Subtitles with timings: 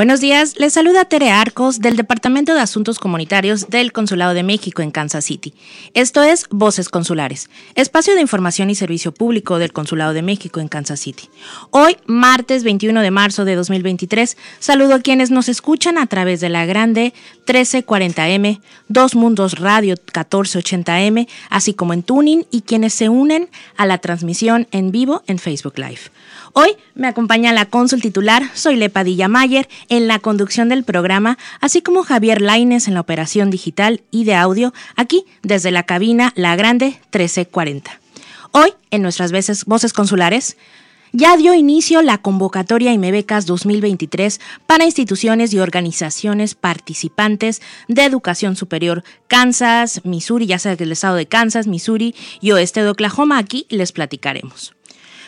[0.00, 4.80] Buenos días, les saluda Tere Arcos del Departamento de Asuntos Comunitarios del Consulado de México
[4.80, 5.52] en Kansas City.
[5.92, 10.68] Esto es Voces Consulares, espacio de información y servicio público del Consulado de México en
[10.68, 11.28] Kansas City.
[11.68, 16.48] Hoy, martes 21 de marzo de 2023, saludo a quienes nos escuchan a través de
[16.48, 17.12] la grande
[17.46, 23.98] 1340M, Dos Mundos Radio 1480M, así como en Tuning y quienes se unen a la
[23.98, 26.00] transmisión en vivo en Facebook Live.
[26.52, 31.82] Hoy me acompaña la cónsul titular, soy Lepadilla Mayer, en la conducción del programa, así
[31.82, 36.56] como Javier Laines en la operación digital y de audio, aquí desde la cabina La
[36.56, 38.00] Grande 1340.
[38.52, 40.56] Hoy, en nuestras voces consulares,
[41.12, 49.02] ya dio inicio la convocatoria IMEBECAS 2023 para instituciones y organizaciones participantes de educación superior
[49.26, 53.38] Kansas, Missouri, ya sea del estado de Kansas, Missouri y oeste de Oklahoma.
[53.38, 54.74] Aquí les platicaremos.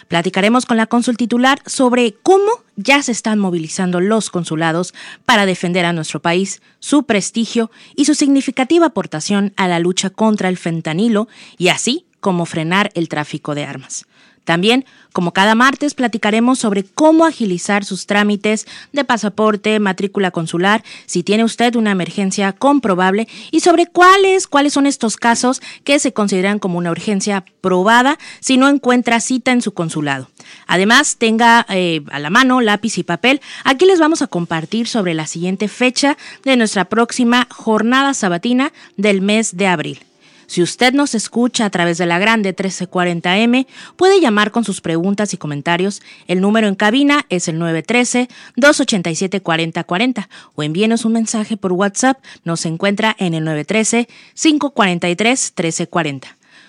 [0.09, 5.85] Platicaremos con la cónsul titular sobre cómo ya se están movilizando los consulados para defender
[5.85, 11.29] a nuestro país, su prestigio y su significativa aportación a la lucha contra el fentanilo
[11.59, 14.07] y así como frenar el tráfico de armas.
[14.45, 21.23] También, como cada martes, platicaremos sobre cómo agilizar sus trámites de pasaporte, matrícula consular, si
[21.23, 26.59] tiene usted una emergencia comprobable y sobre cuáles, cuáles son estos casos que se consideran
[26.59, 30.29] como una urgencia probada si no encuentra cita en su consulado.
[30.67, 33.41] Además, tenga eh, a la mano lápiz y papel.
[33.65, 39.21] Aquí les vamos a compartir sobre la siguiente fecha de nuestra próxima jornada sabatina del
[39.21, 40.12] mes de abril.
[40.53, 45.33] Si usted nos escucha a través de la grande 1340M, puede llamar con sus preguntas
[45.33, 46.03] y comentarios.
[46.29, 52.23] El número en cabina es el 913-287-4040 o envíenos un mensaje por WhatsApp.
[52.45, 56.25] Nos encuentra en el 913-543-1340.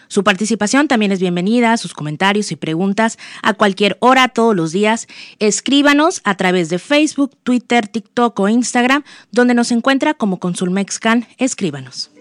[0.08, 5.08] Su participación también es bienvenida, sus comentarios y preguntas a cualquier hora, todos los días.
[5.40, 11.28] Escríbanos a través de Facebook, Twitter, TikTok o Instagram, donde nos encuentra como Consulmexcan.
[11.38, 12.13] Escríbanos.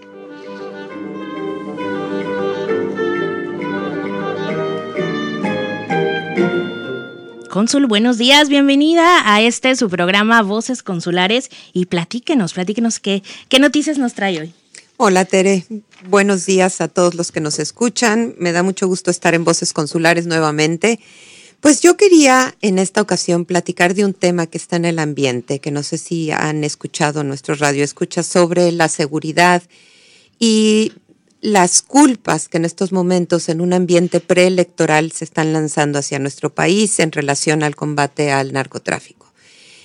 [7.53, 13.59] Cónsul, buenos días, bienvenida a este su programa Voces Consulares y platíquenos, platíquenos qué, qué
[13.59, 14.55] noticias nos trae hoy.
[14.97, 15.67] Hola Tere,
[16.09, 18.35] buenos días a todos los que nos escuchan.
[18.39, 20.99] Me da mucho gusto estar en Voces Consulares nuevamente.
[21.61, 25.59] Pues yo quería en esta ocasión platicar de un tema que está en el ambiente,
[25.59, 29.63] que no sé si han escuchado nuestro radio escucha sobre la seguridad
[30.39, 30.93] y
[31.43, 36.55] las culpas que en estos momentos en un ambiente preelectoral se están lanzando hacia nuestro
[36.55, 39.33] país en relación al combate al narcotráfico.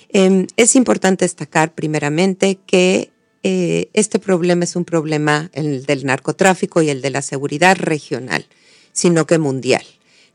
[0.08, 3.10] Em, es importante destacar primeramente que
[3.42, 8.46] eh, este problema es un problema el del narcotráfico y el de la seguridad regional,
[8.92, 9.84] sino que mundial.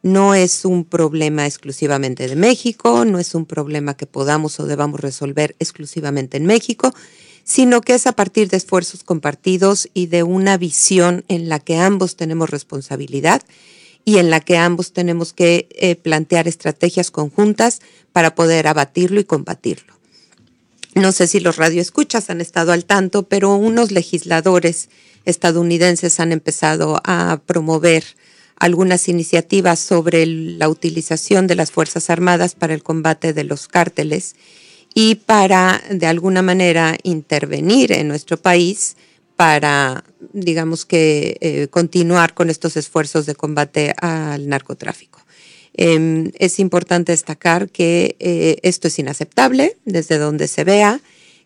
[0.01, 5.00] No es un problema exclusivamente de México, no es un problema que podamos o debamos
[5.00, 6.94] resolver exclusivamente en México,
[7.44, 11.78] sino que es a partir de esfuerzos compartidos y de una visión en la que
[11.78, 13.42] ambos tenemos responsabilidad
[14.06, 19.24] y en la que ambos tenemos que eh, plantear estrategias conjuntas para poder abatirlo y
[19.24, 19.94] combatirlo.
[20.96, 24.90] No sé si los radioescuchas han estado al tanto, pero unos legisladores
[25.26, 28.03] estadounidenses han empezado a promover
[28.58, 34.36] algunas iniciativas sobre la utilización de las Fuerzas Armadas para el combate de los cárteles
[34.94, 38.96] y para de alguna manera intervenir en nuestro país
[39.36, 45.20] para, digamos que, eh, continuar con estos esfuerzos de combate al narcotráfico.
[45.74, 51.02] Em, es importante destacar que eh, esto es inaceptable desde donde se vea,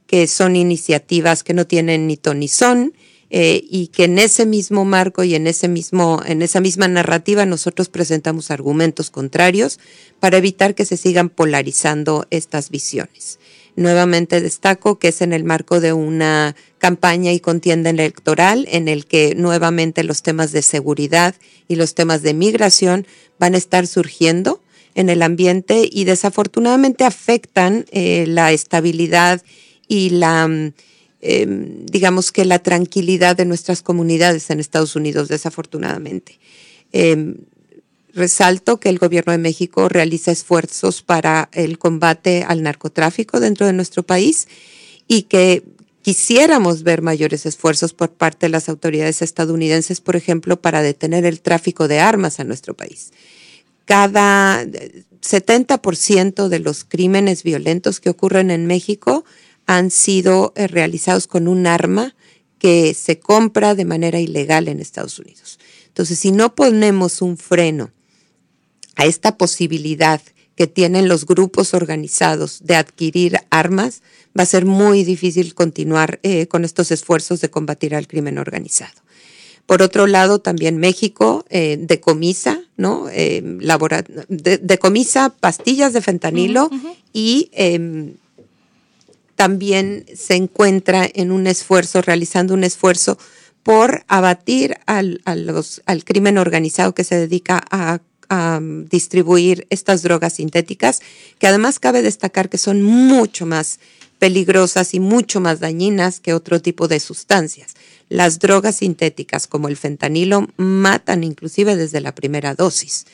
[0.06, 2.94] que son iniciativas que no tienen ni ton ni son,
[3.30, 7.46] eh, y que en ese mismo marco y en, ese mismo, en esa misma narrativa
[7.46, 9.80] nosotros presentamos argumentos contrarios
[10.22, 13.40] para evitar que se sigan polarizando estas visiones.
[13.76, 19.06] Nuevamente destaco que es en el marco de una campaña y contienda electoral en el
[19.06, 21.36] que nuevamente los temas de seguridad
[21.68, 23.06] y los temas de migración
[23.40, 24.62] van a estar surgiendo
[24.96, 29.44] en el ambiente y desafortunadamente afectan eh, la estabilidad
[29.88, 30.72] y la
[31.20, 36.40] Em, digamos que la tranquilidad de nuestras comunidades en Estados Unidos, desafortunadamente.
[36.92, 37.38] Em,
[38.14, 43.74] resalto que el gobierno de México realiza esfuerzos para el combate al narcotráfico dentro de
[43.74, 44.48] nuestro país
[45.08, 45.64] y que
[46.02, 51.42] quisiéramos ver mayores esfuerzos por parte de las autoridades estadounidenses, por ejemplo, para detener el
[51.42, 53.12] tráfico de armas a nuestro país.
[53.86, 59.26] Cada 70% de los crímenes violentos que ocurren en México
[59.68, 62.16] han sido eh, realizados con un arma
[62.58, 65.60] que se compra de manera ilegal en Estados Unidos.
[65.88, 67.92] Entonces, si no ponemos un freno
[68.96, 70.22] a esta posibilidad
[70.56, 74.02] que tienen los grupos organizados de adquirir armas,
[74.38, 79.02] va a ser muy difícil continuar eh, con estos esfuerzos de combatir al crimen organizado.
[79.68, 83.08] Por otro lado, también México eh, decomisa, ¿no?
[83.12, 83.44] Eh,
[84.62, 86.70] decomisa pastillas de fentanilo
[87.12, 88.14] y em,
[89.38, 93.20] también se encuentra en un esfuerzo, realizando un esfuerzo
[93.62, 98.00] por abatir al, al crimen organizado que se dedica a
[98.90, 101.00] distribuir estas drogas sintéticas,
[101.40, 103.80] que además cabe destacar que son mucho más
[104.20, 107.76] peligrosas y mucho más dañinas que otro tipo de sustancias.
[108.10, 113.06] Las drogas sintéticas como el fentanilo matan inclusive desde la primera dosis.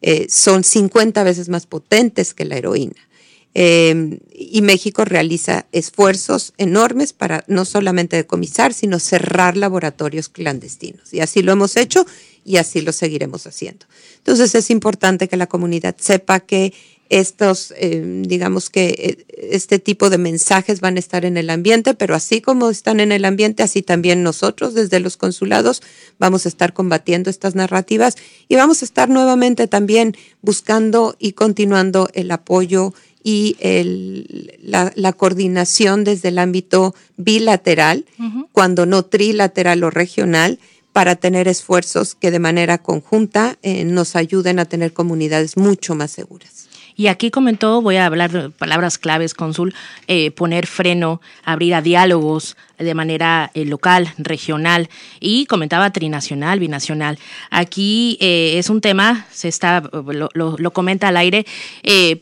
[0.00, 3.08] Eh, son 50 veces más potentes que la heroína.
[3.54, 11.12] Em, y México realiza esfuerzos enormes para no solamente decomisar, sino cerrar laboratorios clandestinos.
[11.12, 12.06] Y así lo hemos hecho
[12.44, 13.84] y así lo seguiremos haciendo.
[14.18, 16.72] Entonces es importante que la comunidad sepa que
[17.12, 21.92] estos, em, digamos que eh, este tipo de mensajes van a estar en el ambiente,
[21.92, 25.82] pero así como están en el ambiente, así también nosotros desde los consulados
[26.18, 28.16] vamos a estar combatiendo estas narrativas
[28.48, 36.04] y vamos a estar nuevamente también buscando y continuando el apoyo y el, la, coordinación
[36.04, 38.04] desde el ámbito bilateral,
[38.52, 40.58] cuando no trilateral o regional,
[40.92, 46.10] para tener esfuerzos que de manera conjunta eh, nos ayuden a tener comunidades mucho más
[46.10, 46.68] seguras.
[46.96, 49.74] Y aquí comentó, voy a hablar de palabras claves, cónsul,
[50.08, 54.88] eh, poner freno, abrir a diálogos, de manera eh, local, regional
[55.20, 57.18] y comentaba trinacional, binacional.
[57.50, 61.46] Aquí eh, es un tema, se está, lo, comenta al aire,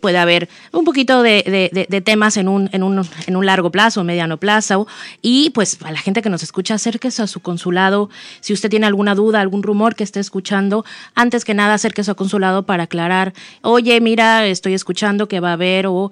[0.00, 4.36] puede haber un poquito de, temas en un, en, un, en un largo plazo, mediano
[4.36, 4.86] plazo
[5.22, 8.10] y pues a la gente que nos escucha, acérquese a su consulado.
[8.40, 10.84] Si usted tiene alguna duda, algún rumor que esté escuchando,
[11.14, 13.32] antes que nada acérquese a su consulado para aclarar,
[13.62, 16.10] oye, mira, estoy escuchando que va a haber o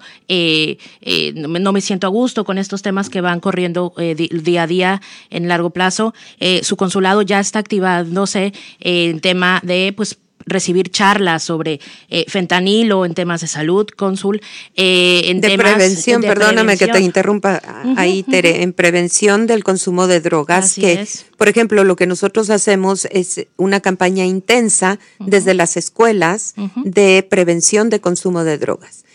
[1.35, 5.47] no me siento a gusto con estos temas que van corriendo día a día en
[5.47, 6.13] largo plazo.
[6.39, 10.17] Eh, su consulado ya está activándose en tema de pues
[10.49, 11.79] recibir charlas sobre
[12.09, 14.41] eh, fentanilo en temas de salud, cónsul,
[14.75, 17.61] eh, en de prevención, perdóname que te interrumpa.
[17.95, 21.07] Ahí, Tere, en prevención del consumo de drogas, que,
[21.37, 27.89] por ejemplo, lo que nosotros hacemos es una campaña intensa desde las escuelas de prevención
[27.89, 29.05] de consumo de drogas.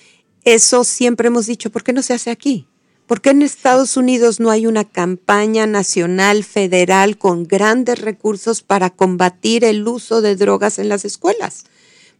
[0.44, 2.66] Eso siempre hemos dicho, ¿por qué no se hace aquí?
[3.06, 8.88] ¿Por qué en Estados Unidos no hay una campaña nacional federal con grandes recursos para
[8.88, 11.64] combatir el uso de drogas en las escuelas?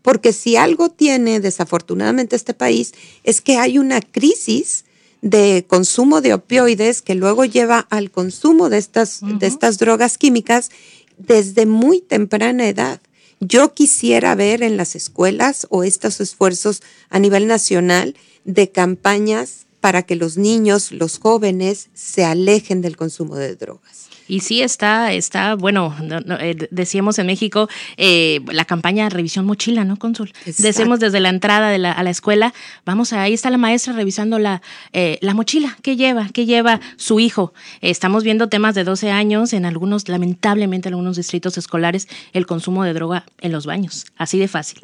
[0.02, 2.92] Porque si algo tiene desafortunadamente este país
[3.22, 4.84] es que hay una crisis
[5.22, 10.70] de consumo de opioides que luego lleva al consumo de estas, de estas drogas químicas
[11.16, 13.00] desde muy temprana edad.
[13.40, 20.02] Yo quisiera ver en las escuelas o estos esfuerzos a nivel nacional de campañas para
[20.02, 24.03] que los niños, los jóvenes se alejen del consumo de drogas.
[24.28, 25.94] Y sí está, está, bueno,
[26.40, 30.32] eh, decíamos en México eh, la campaña Revisión Mochila, ¿no, Cónsul?
[30.44, 32.54] Decimos desde la entrada de la, a la escuela,
[32.84, 34.62] vamos, ahí está la maestra revisando la,
[34.92, 36.28] eh, la mochila, ¿qué lleva?
[36.32, 37.52] ¿Qué lleva su hijo?
[37.80, 42.84] estamos viendo temas de 12 años, en algunos, lamentablemente, en algunos distritos escolares, el consumo
[42.84, 44.78] de droga en los baños, así de fácil.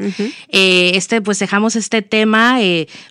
[0.48, 2.58] este, pues dejamos este tema,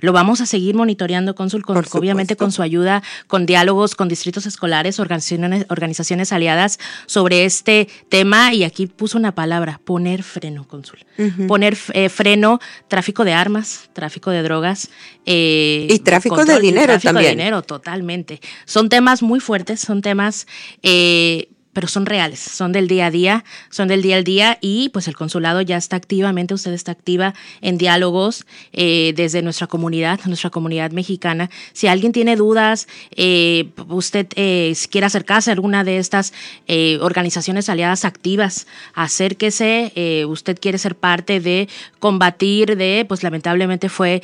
[0.01, 4.45] lo vamos a seguir monitoreando, Cónsul, con, obviamente con su ayuda, con diálogos con distritos
[4.45, 10.99] escolares, organizaciones, organizaciones aliadas sobre este tema y aquí puso una palabra, poner freno, consul.
[11.47, 14.89] Poner eh, freno, tráfico de armas, tráfico de drogas.
[15.25, 17.37] Eh, y tráfico de dinero tráfico también.
[17.37, 18.39] de dinero, totalmente.
[18.65, 20.47] Son temas muy fuertes, son temas...
[20.83, 21.49] Eh,
[21.79, 25.07] pero son reales, son del día a día, son del día al día y pues
[25.07, 30.49] el consulado ya está activamente, usted está activa en diálogos eh, desde nuestra comunidad, nuestra
[30.49, 31.49] comunidad mexicana.
[31.71, 36.33] Si alguien tiene dudas, eh, usted eh, quiere acercarse a alguna de estas
[36.99, 41.69] organizaciones aliadas activas, acérquese, usted quiere ser parte de
[41.99, 44.21] combatir de, pues lamentablemente fue,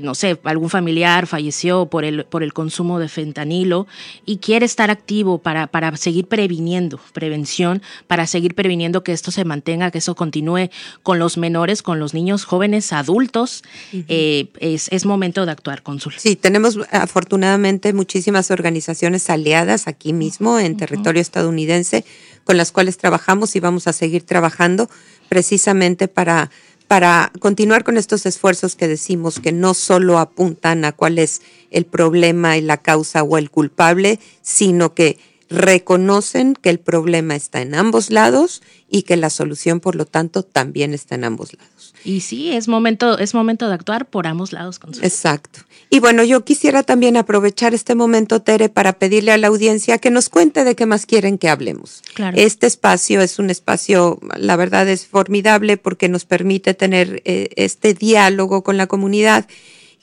[0.00, 3.86] no sé, algún familiar falleció por el, por el consumo de fentanilo
[4.24, 9.44] y quiere estar activo para, para seguir previniendo prevención, para seguir previniendo que esto se
[9.44, 10.70] mantenga, que eso continúe
[11.02, 13.62] con los menores, con los niños, jóvenes, adultos.
[13.92, 16.14] Eh, es, momento de actuar, cónsul.
[16.18, 22.04] Sí, tenemos afortunadamente muchísimas organizaciones aliadas aquí mismo en territorio estadounidense
[22.44, 24.88] con las cuales trabajamos y vamos a seguir trabajando
[25.28, 26.50] precisamente para
[26.88, 31.84] para continuar con estos esfuerzos que decimos que no solo apuntan a cuál es el
[31.84, 37.74] problema y la causa o el culpable, sino que reconocen que el problema está en
[37.74, 41.94] ambos lados y que la solución, por lo tanto, también está en ambos lados.
[42.04, 44.80] Y sí, es momento, es momento de actuar por ambos lados.
[45.02, 45.60] Exacto.
[45.90, 50.10] Y bueno, yo quisiera también aprovechar este momento, Tere, para pedirle a la audiencia que
[50.10, 52.02] nos cuente de qué más quieren que hablemos.
[52.14, 52.36] Claro.
[52.36, 57.94] Este espacio es un espacio, la verdad es formidable porque nos permite tener eh, este
[57.94, 59.46] diálogo con la comunidad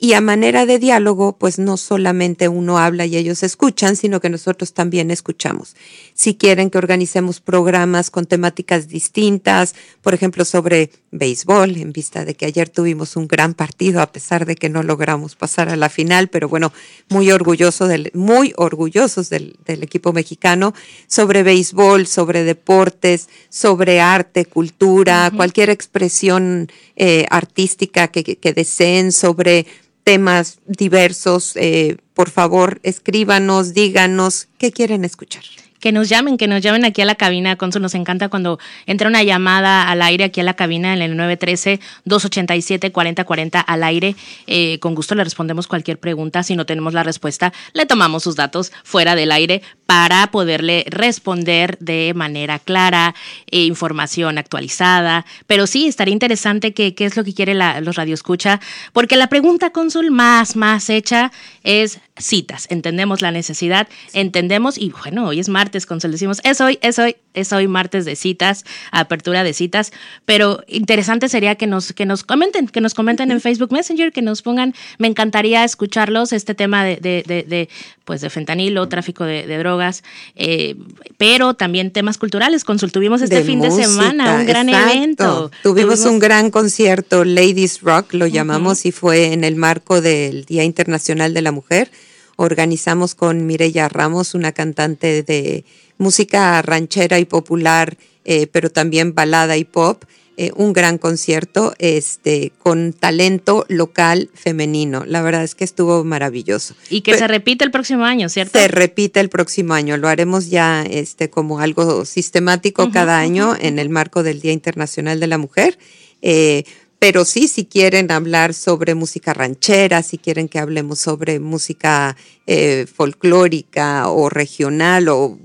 [0.04, 4.30] y a manera de diálogo, pues no solamente uno habla y ellos escuchan, sino que
[4.30, 5.78] nosotros también escuchamos.
[6.14, 12.36] Si quieren que organicemos programas con temáticas distintas, por ejemplo, sobre béisbol, en vista de
[12.36, 15.88] que ayer tuvimos un gran partido, a pesar de que no logramos pasar a la
[15.88, 16.74] final, pero bueno,
[17.08, 20.74] muy orgulloso del, muy orgullosos del, equipo mexicano,
[21.08, 29.66] sobre béisbol, sobre deportes, sobre arte, cultura, cualquier expresión eh, artística que, que deseen, sobre
[30.04, 31.56] temas diversos.
[31.56, 35.44] Eh, por favor, escríbanos, díganos qué quieren escuchar
[35.84, 37.58] que nos llamen, que nos llamen aquí a la cabina.
[37.58, 41.18] Consul, nos encanta cuando entra una llamada al aire aquí a la cabina en el
[41.18, 44.16] 913-287-4040 al aire.
[44.48, 46.42] Eh, con gusto le respondemos cualquier pregunta.
[46.42, 51.78] Si no tenemos la respuesta, le tomamos sus datos fuera del aire para poderle responder
[51.80, 53.14] de manera clara,
[53.52, 55.26] e información actualizada.
[55.48, 58.62] Pero sí, estaría interesante que, qué es lo que quiere la, los radioescucha,
[58.94, 62.68] porque la pregunta, Consul, más, más hecha es citas.
[62.70, 67.16] Entendemos la necesidad, entendemos, y bueno, hoy es martes, con decimos, es hoy, es hoy,
[67.34, 69.92] es hoy martes de citas, apertura de citas,
[70.26, 74.22] pero interesante sería que nos, que nos comenten, que nos comenten en Facebook Messenger, que
[74.22, 77.70] nos pongan, me encantaría escucharlos, este tema de, de, de,
[78.06, 80.04] pues de fentanilo, tráfico de, drogas,
[80.36, 80.76] eh,
[81.18, 82.64] pero también temas culturales.
[82.92, 85.52] Tuvimos este fin de semana un gran evento.
[85.62, 90.64] Tuvimos, un gran concierto, Ladies Rock, lo llamamos, y fue en el marco del Día
[90.64, 91.90] Internacional de la Mujer
[92.36, 95.66] organizamos con Mireya Ramos, una cantante de
[95.98, 100.04] música ranchera y popular, eh, pero también balada y pop.
[100.36, 105.06] Eh, un gran concierto este, con talento local femenino.
[105.06, 106.74] La verdad es que estuvo maravilloso.
[106.90, 108.58] Y que se repite el próximo año, ¿cierto?
[108.58, 109.96] Se repite el próximo año.
[109.98, 115.20] Lo haremos ya este, como algo sistemático cada año en el marco del Día Internacional
[115.20, 115.78] de la Mujer.
[116.24, 116.64] Eh,
[117.04, 122.16] pero sí, si quieren hablar sobre música ranchera, si quieren que hablemos sobre música
[122.48, 125.38] eh, folclórica o regional o,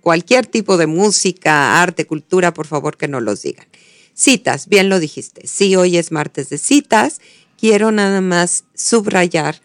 [0.00, 3.68] cualquier tipo de música, arte, cultura, por favor que no los digan.
[4.14, 5.46] Citas, bien lo dijiste.
[5.46, 7.20] Sí, hoy es martes de citas.
[7.56, 9.60] Quiero nada más subrayar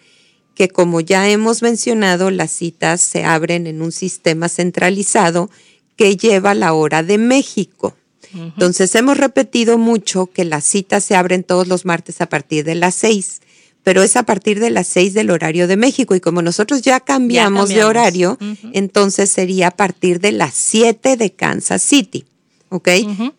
[0.53, 5.49] que como ya hemos mencionado, las citas se abren en un sistema centralizado
[5.95, 7.95] que lleva la hora de México.
[8.33, 12.75] Entonces hemos repetido mucho que las citas se abren todos los martes a partir de
[12.75, 13.41] las seis,
[13.83, 16.99] pero es a partir de las seis del horario de México y como nosotros ya
[16.99, 18.37] cambiamos, de horario,
[18.73, 22.25] entonces sería a partir de las siete de Kansas City.
[22.69, 22.87] ¿ok?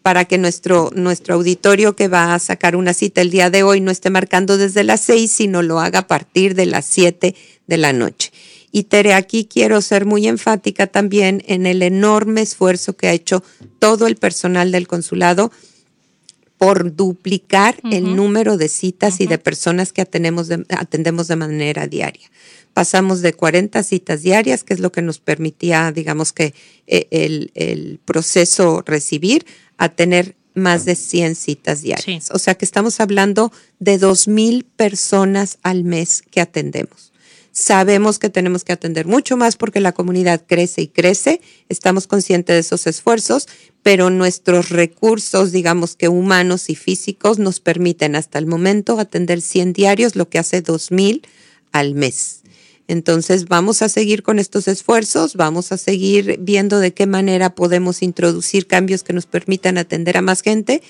[0.02, 3.80] Para que nuestro, nuestro auditorio que va a sacar una cita el día de hoy
[3.80, 7.34] no esté marcando desde las seis, sino lo haga a partir de las siete
[7.66, 8.30] de la noche.
[8.72, 13.44] Y Tere, aquí quiero ser muy enfática también en el enorme esfuerzo que ha hecho
[13.78, 15.52] todo el personal del consulado
[16.56, 21.86] por duplicar el número de citas y de personas que atendemos de, atendemos de manera
[21.86, 22.30] diaria.
[22.72, 26.54] Pasamos de 40 citas diarias, que es lo que nos permitía, digamos que,
[26.86, 29.44] el, el proceso recibir,
[29.76, 32.30] a tener más de 100 citas diarias.
[32.30, 37.11] O sea que estamos hablando de 2.000 personas al mes que atendemos.
[37.52, 41.42] Sabemos que tenemos que atender mucho más porque la comunidad crece y crece.
[41.68, 43.46] Estamos conscientes de esos esfuerzos,
[43.82, 49.74] pero nuestros recursos, digamos que humanos y físicos, nos permiten hasta el momento atender 100
[49.74, 51.26] diarios, lo que hace 2.000
[51.72, 52.42] al mes.
[52.88, 58.02] Entonces vamos a seguir con estos esfuerzos, vamos a seguir viendo de qué manera podemos
[58.02, 60.82] introducir cambios que nos permitan atender a más gente,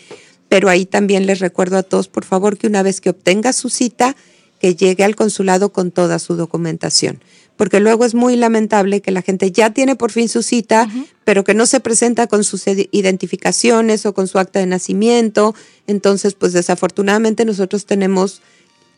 [0.49, 3.69] pero ahí también les recuerdo a todos, por favor, que una vez que obtenga su
[3.69, 4.17] cita,
[4.63, 7.21] que llegue al consulado con toda su documentación.
[7.57, 10.89] Porque luego es muy lamentable que la gente ya tiene por fin su cita,
[11.25, 15.57] pero que no se presenta con sus identificaciones o con su acta de nacimiento.
[15.89, 18.41] Entonces, pues desafortunadamente nosotros tenemos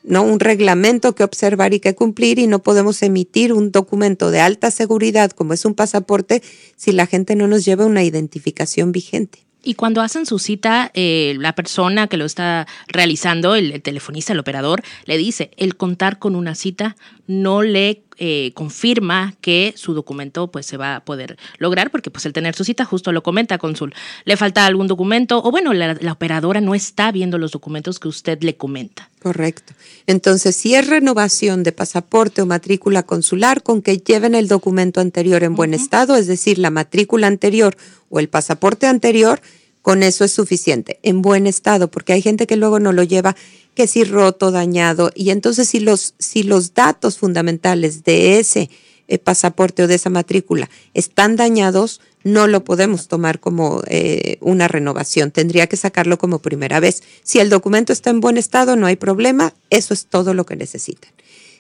[0.03, 0.23] ¿no?
[0.23, 4.71] un reglamento que observar y que cumplir y no podemos emitir un documento de alta
[4.71, 6.43] seguridad como es un pasaporte
[6.77, 9.47] si la gente no nos lleva una identificación vigente.
[9.65, 14.39] Y cuando hacen su cita, eh, la persona que lo está realizando, el, telefonista, el
[14.39, 20.51] operador, le dice, el contar con una cita no le eh, confirma que su documento
[20.51, 23.59] pues se va a poder lograr porque pues el tener su cita justo lo comenta
[23.59, 23.95] Consul.
[24.25, 28.09] Le falta algún documento o bueno, la, la operadora no está viendo los documentos que
[28.09, 29.11] usted le comenta.
[29.25, 29.73] Correcto.
[30.07, 35.43] Entonces, si es renovación de pasaporte o matrícula consular, con que lleven el documento anterior
[35.43, 37.75] en buen estado, es decir, la matrícula anterior
[38.11, 39.41] o el pasaporte anterior,
[39.85, 43.37] con eso es suficiente, en buen estado, porque hay gente que luego no lo lleva,
[43.75, 48.71] que si roto, dañado, y entonces si los, si los datos fundamentales de ese
[49.09, 54.69] eh, pasaporte o de esa matrícula están dañados, no lo podemos tomar como eh, una
[54.69, 57.03] renovación, tendría que sacarlo como primera vez.
[57.23, 60.57] Si el documento está en buen estado, no hay problema, eso es todo lo que
[60.57, 61.13] necesitan.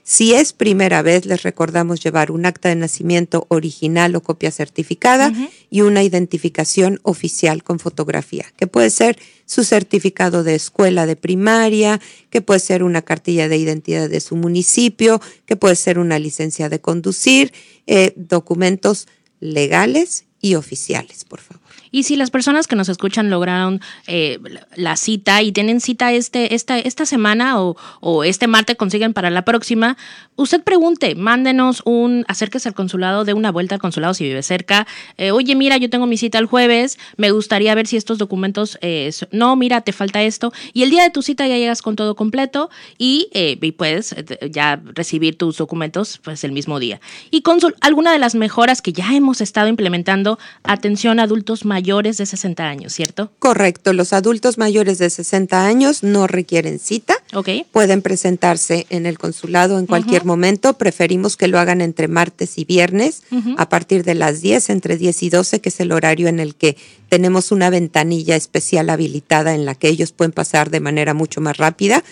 [0.06, 5.32] Si es primera vez, les recordamos llevar un acta de nacimiento original o copia certificada
[5.70, 12.02] y una identificación oficial con fotografía, que puede ser su certificado de escuela de primaria,
[12.28, 16.68] que puede ser una cartilla de identidad de su municipio, que puede ser una licencia
[16.68, 17.54] de conducir,
[17.87, 19.08] eh, documentos
[19.40, 21.63] legales y oficiales, por favor.
[21.94, 24.40] Y si las personas que nos escuchan lograron eh,
[24.74, 29.30] la cita y tienen cita este, esta, esta semana o, o, este martes consiguen para
[29.30, 29.96] la próxima,
[30.34, 34.88] usted pregunte, mándenos un, acérquese al consulado, de una vuelta al consulado si vive cerca.
[35.18, 38.76] Eh, Oye, mira, yo tengo mi cita el jueves, me gustaría ver si estos documentos,
[38.80, 40.52] eh, no, mira, te falta esto.
[40.72, 44.16] Y el día de tu cita ya llegas con todo completo y, eh, puedes
[44.50, 47.00] ya recibir tus documentos pues el mismo día.
[47.30, 52.16] Y consul, alguna de las mejoras que ya hemos estado implementando, atención adultos mayores mayores
[52.16, 53.30] de 60 años, ¿cierto?
[53.38, 57.14] Correcto, los adultos mayores de 60 años no requieren cita.
[57.34, 57.50] Ok.
[57.72, 60.78] Pueden presentarse en el consulado en cualquier momento.
[60.78, 63.24] Preferimos que lo hagan entre martes y viernes
[63.58, 66.54] a partir de las 10, entre 10 y 12, que es el horario en el
[66.54, 66.78] que
[67.10, 71.58] tenemos una ventanilla especial habilitada en la que ellos pueden pasar de manera mucho más
[71.58, 72.02] rápida,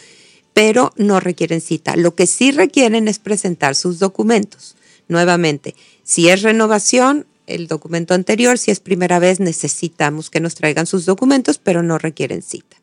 [0.52, 1.96] pero no requieren cita.
[1.96, 4.76] Lo que sí requieren es presentar sus documentos.
[5.08, 5.74] Nuevamente,
[6.04, 8.58] si es renovación, el documento anterior.
[8.58, 12.76] Si es primera vez, necesitamos que nos traigan sus documentos, pero no requieren cita.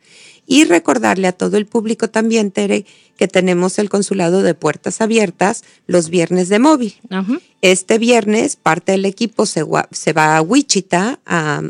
[0.52, 2.84] Y recordarle a todo el público también, Tere,
[3.18, 6.96] que tenemos el consulado de puertas abiertas los viernes de móvil.
[7.62, 11.62] Este viernes parte del equipo se, va a Wichita a,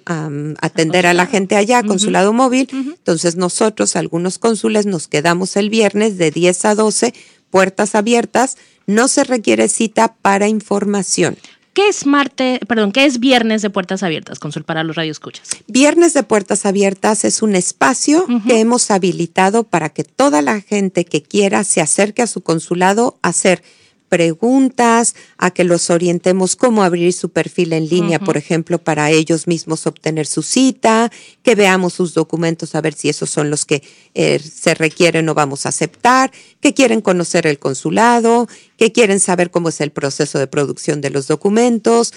[0.61, 2.69] atender a la gente allá, consulado móvil.
[2.71, 7.13] Entonces nosotros, algunos cónsules, nos quedamos el viernes de 10 a 12,
[7.49, 8.57] puertas abiertas.
[8.87, 11.37] No se requiere cita para información.
[11.73, 15.49] ¿Qué es martes, perdón, qué es viernes de puertas abiertas, Consul, para los radioescuchas?
[15.67, 21.05] Viernes de puertas abiertas es un espacio que hemos habilitado para que toda la gente
[21.05, 23.63] que quiera se acerque a su consulado a hacer
[24.09, 29.47] preguntas, a que los orientemos cómo abrir su perfil en línea, por ejemplo, para ellos
[29.47, 31.11] mismos obtener su cita,
[31.43, 33.83] que veamos sus documentos a ver si esos son los que
[34.15, 39.51] eh, se requieren o vamos a aceptar, que quieren conocer el consulado, que quieren saber
[39.51, 42.13] cómo es el proceso de producción de los documentos,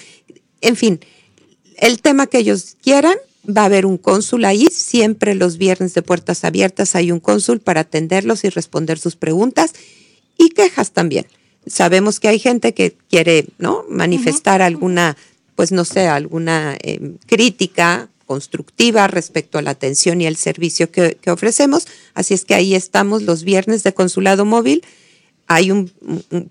[0.63, 1.01] en fin,
[1.77, 3.17] el tema que ellos quieran.
[3.45, 7.59] Va a haber un cónsul ahí, siempre los viernes de puertas abiertas hay un cónsul
[7.59, 9.73] para atenderlos y responder sus preguntas
[10.39, 11.27] y quejas también
[11.67, 13.85] sabemos que hay gente que quiere, ¿no?
[13.89, 15.17] Manifestar alguna,
[15.55, 21.19] pues no sé, alguna em, crítica constructiva respecto a la atención y el servicio que,
[21.21, 21.87] que, ofrecemos.
[22.15, 24.83] Así es que ahí estamos los viernes de consulado móvil
[25.55, 25.91] hay un,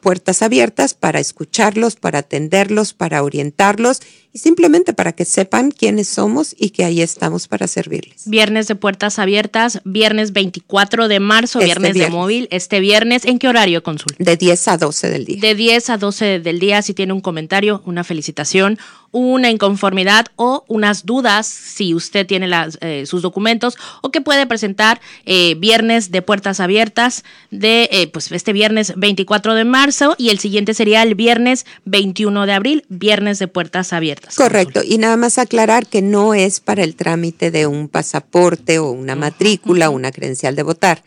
[0.01, 4.01] puertas abiertas para escucharlos, para atenderlos, para orientarlos
[4.33, 8.23] y simplemente para que sepan quiénes somos y que ahí estamos para servirles.
[8.29, 13.39] Viernes de puertas abiertas, viernes 24 de marzo, este viernes, de móvil, este viernes, ¿en
[13.39, 14.23] qué horario consulta?
[14.23, 15.37] De 10 a 12 del día.
[15.41, 18.77] De 10 a 12 del día, si tiene un comentario, una felicitación,
[19.11, 24.45] una inconformidad o unas dudas si usted tiene las, eh, sus documentos o que puede
[24.47, 30.29] presentar eh, viernes de puertas abiertas de eh, pues este viernes 24 de marzo y
[30.29, 34.35] el siguiente sería el viernes 21 de abril, viernes de puertas abiertas.
[34.35, 38.91] Correcto, y nada más aclarar que no es para el trámite de un pasaporte o
[38.91, 41.03] una matrícula o una credencial de votar,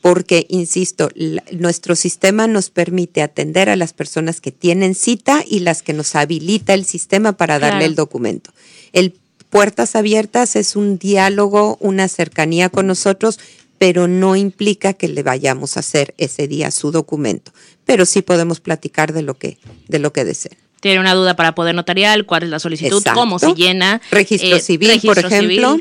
[0.00, 1.10] porque, insisto,
[1.52, 6.14] nuestro sistema nos permite atender a las personas que tienen cita y las que nos
[6.14, 8.52] habilita el sistema para darle el documento.
[8.92, 9.14] El
[9.50, 13.38] Puertas Abiertas es un diálogo, una cercanía con nosotros,
[13.76, 17.52] pero no implica que le vayamos a hacer ese día su documento.
[17.84, 21.54] Pero sí podemos platicar de lo que, de lo que deseen tiene una duda para
[21.54, 24.00] poder notarial, cuál es la solicitud, cómo se llena.
[24.10, 25.78] Registro eh, civil, por ejemplo.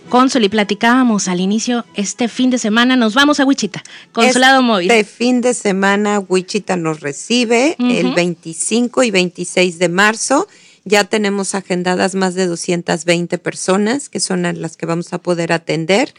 [0.09, 4.67] Consul y platicábamos al inicio, este fin de semana nos vamos a Wichita, Consulado este
[4.67, 4.91] Móvil.
[4.91, 10.47] Este fin de semana Wichita nos recibe el 25 y 26 de marzo
[10.85, 16.13] ya tenemos agendadas más de 220 personas, que son las que vamos a poder atender.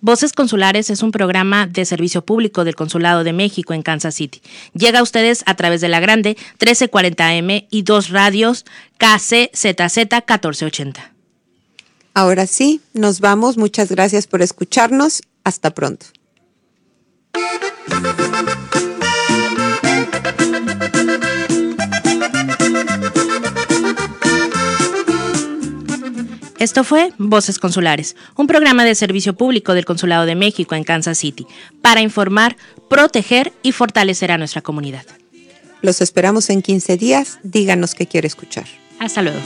[0.00, 4.40] Voces Consulares es un programa de servicio público del Consulado de México en Kansas City.
[4.72, 8.64] Llega a ustedes a través de la grande 1340M y dos radios
[8.98, 11.12] KCZZ 1480.
[12.14, 13.56] Ahora sí, nos vamos.
[13.56, 15.22] Muchas gracias por escucharnos.
[15.44, 16.06] Hasta pronto.
[26.58, 31.16] Esto fue Voces Consulares, un programa de servicio público del Consulado de México en Kansas
[31.16, 31.46] City,
[31.82, 32.56] para informar,
[32.90, 35.04] proteger y fortalecer a nuestra comunidad.
[35.82, 37.38] Los esperamos en 15 días.
[37.44, 38.66] Díganos qué quiere escuchar.
[38.98, 39.38] Hasta luego.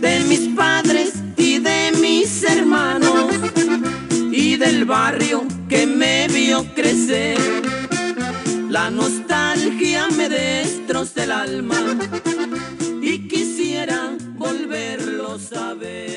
[0.00, 3.30] De mis padres y de mis hermanos
[4.32, 7.36] y del barrio que me vio crecer.
[8.70, 11.98] La nostalgia me destroza el alma
[15.48, 16.07] saber.